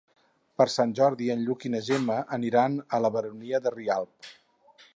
[0.59, 4.33] Per Sant Jordi en Lluc i na Gemma aniran a la Baronia de Rialb.